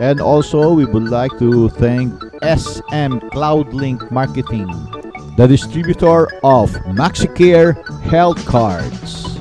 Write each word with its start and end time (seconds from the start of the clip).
And 0.00 0.20
also, 0.20 0.72
we 0.72 0.84
would 0.84 1.08
like 1.08 1.38
to 1.38 1.68
thank 1.78 2.12
SM 2.42 3.20
Cloudlink 3.30 4.10
Marketing, 4.10 4.68
the 5.36 5.46
distributor 5.46 6.28
of 6.44 6.70
MaxiCare 6.92 7.80
Health 8.04 8.44
Cards. 8.44 9.40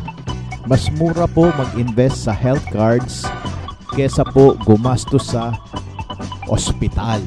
Mas 0.63 0.87
mura 0.95 1.27
po 1.27 1.51
mag-invest 1.51 2.29
sa 2.29 2.31
health 2.31 2.63
cards 2.71 3.27
kesa 3.91 4.23
po 4.23 4.55
gumastos 4.63 5.35
sa 5.35 5.51
ospital. 6.47 7.19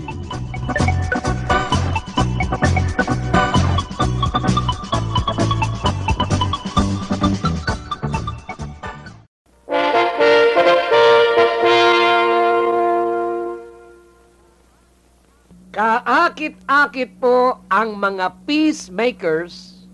Kaakit-akit 16.34 17.22
po 17.22 17.62
ang 17.70 17.94
mga 17.94 18.42
peacemakers 18.42 19.86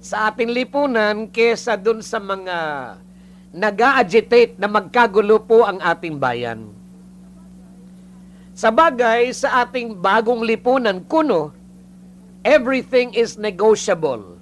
sa 0.00 0.32
ating 0.32 0.48
lipunan 0.48 1.28
kesa 1.28 1.76
dun 1.76 2.00
sa 2.00 2.16
mga 2.16 2.56
nag 3.52 3.76
agitate 3.76 4.56
na 4.56 4.64
magkagulo 4.64 5.36
po 5.44 5.68
ang 5.68 5.76
ating 5.76 6.16
bayan. 6.16 6.64
Sa 8.56 8.72
bagay, 8.72 9.36
sa 9.36 9.60
ating 9.60 10.00
bagong 10.00 10.40
lipunan, 10.48 11.04
kuno, 11.04 11.52
everything 12.40 13.12
is 13.12 13.36
negotiable. 13.36 14.40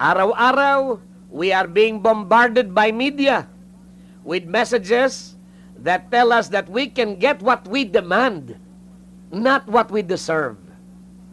Araw-araw, 0.00 0.96
we 1.28 1.52
are 1.52 1.68
being 1.68 2.00
bombarded 2.00 2.72
by 2.72 2.88
media 2.88 3.44
with 4.24 4.48
messages 4.48 5.36
that 5.76 6.08
tell 6.08 6.32
us 6.32 6.48
that 6.48 6.72
we 6.72 6.88
can 6.88 7.20
get 7.20 7.44
what 7.44 7.68
we 7.68 7.84
demand, 7.84 8.56
not 9.32 9.64
what 9.66 9.88
we 9.88 10.04
deserve. 10.04 10.60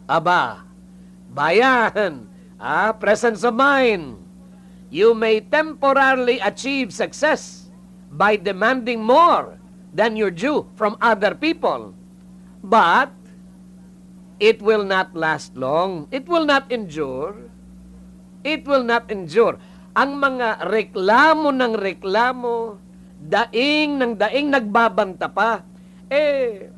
Aba, 0.08 0.64
bayan, 1.30 2.26
ah, 2.58 2.96
presence 2.96 3.44
of 3.44 3.54
mind. 3.54 4.16
You 4.90 5.14
may 5.14 5.38
temporarily 5.38 6.42
achieve 6.42 6.90
success 6.90 7.70
by 8.10 8.34
demanding 8.34 9.04
more 9.04 9.54
than 9.94 10.18
your 10.18 10.34
due 10.34 10.66
from 10.74 10.98
other 10.98 11.36
people. 11.38 11.94
But 12.58 13.14
it 14.42 14.58
will 14.58 14.82
not 14.82 15.14
last 15.14 15.54
long. 15.54 16.10
It 16.10 16.26
will 16.26 16.42
not 16.42 16.66
endure. 16.74 17.38
It 18.42 18.66
will 18.66 18.82
not 18.82 19.06
endure. 19.12 19.62
Ang 19.94 20.18
mga 20.18 20.66
reklamo 20.66 21.54
ng 21.54 21.74
reklamo, 21.76 22.80
daing 23.20 24.00
ng 24.00 24.12
daing 24.16 24.48
nagbabanta 24.48 25.28
pa, 25.28 25.62
eh, 26.08 26.72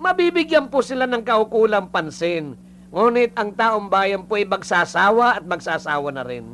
mabibigyan 0.00 0.68
po 0.68 0.80
sila 0.80 1.04
ng 1.04 1.22
kaukulang 1.24 1.88
pansin. 1.90 2.56
Ngunit 2.92 3.34
ang 3.36 3.52
taong 3.52 3.90
bayan 3.90 4.24
po 4.24 4.38
ay 4.38 4.46
magsasawa 4.48 5.42
at 5.42 5.44
magsasawa 5.44 6.08
na 6.14 6.24
rin. 6.24 6.46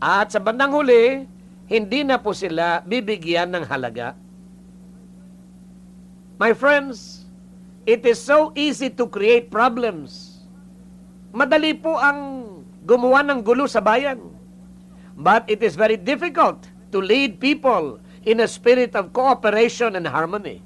At 0.00 0.32
sa 0.32 0.40
bandang 0.40 0.72
huli, 0.72 1.28
hindi 1.68 2.00
na 2.02 2.16
po 2.16 2.32
sila 2.32 2.80
bibigyan 2.82 3.52
ng 3.52 3.64
halaga. 3.68 4.16
My 6.40 6.56
friends, 6.56 7.28
it 7.84 8.00
is 8.08 8.16
so 8.16 8.56
easy 8.56 8.88
to 8.88 9.04
create 9.04 9.52
problems. 9.52 10.40
Madali 11.36 11.76
po 11.76 12.00
ang 12.00 12.48
gumawa 12.88 13.20
ng 13.20 13.44
gulo 13.44 13.68
sa 13.68 13.84
bayan. 13.84 14.18
But 15.20 15.44
it 15.52 15.60
is 15.60 15.76
very 15.76 16.00
difficult 16.00 16.64
to 16.96 16.98
lead 16.98 17.44
people 17.44 18.00
in 18.24 18.40
a 18.40 18.48
spirit 18.48 18.96
of 18.96 19.12
cooperation 19.12 20.00
and 20.00 20.08
harmony. 20.08 20.64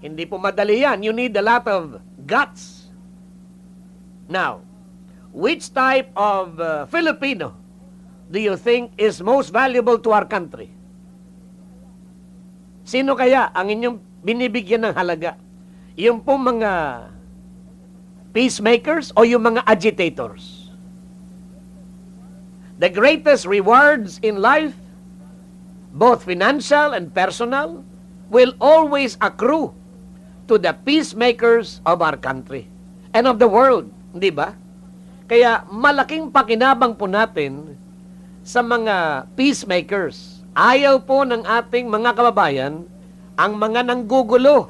Hindi 0.00 0.24
po 0.24 0.40
madali 0.40 0.80
yan. 0.80 1.04
You 1.04 1.12
need 1.12 1.36
a 1.36 1.44
lot 1.44 1.68
of 1.68 2.00
guts. 2.24 2.88
Now, 4.24 4.64
which 5.30 5.68
type 5.76 6.08
of 6.16 6.56
uh, 6.56 6.88
Filipino 6.88 7.52
do 8.32 8.40
you 8.40 8.56
think 8.56 8.96
is 8.96 9.20
most 9.20 9.52
valuable 9.52 10.00
to 10.00 10.10
our 10.16 10.24
country? 10.24 10.72
Sino 12.86 13.12
kaya 13.12 13.52
ang 13.52 13.68
inyong 13.68 13.96
binibigyan 14.24 14.88
ng 14.88 14.94
halaga? 14.96 15.36
Yung 16.00 16.24
po 16.24 16.40
mga 16.40 17.06
peacemakers 18.32 19.12
o 19.12 19.22
yung 19.28 19.44
mga 19.44 19.62
agitators? 19.68 20.72
The 22.80 22.88
greatest 22.88 23.44
rewards 23.44 24.16
in 24.24 24.40
life, 24.40 24.72
both 25.92 26.24
financial 26.24 26.96
and 26.96 27.12
personal, 27.12 27.84
will 28.32 28.56
always 28.56 29.20
accrue 29.20 29.76
to 30.50 30.58
the 30.58 30.74
peacemakers 30.74 31.78
of 31.86 32.02
our 32.02 32.18
country 32.18 32.66
and 33.14 33.30
of 33.30 33.38
the 33.38 33.46
world, 33.46 33.86
di 34.10 34.34
ba? 34.34 34.58
Kaya 35.30 35.62
malaking 35.70 36.26
pakinabang 36.34 36.98
po 36.98 37.06
natin 37.06 37.78
sa 38.42 38.58
mga 38.58 39.30
peacemakers. 39.38 40.42
Ayaw 40.50 40.98
po 41.06 41.22
ng 41.22 41.46
ating 41.46 41.86
mga 41.86 42.18
kababayan 42.18 42.82
ang 43.38 43.52
mga 43.54 43.86
nanggugulo 43.86 44.66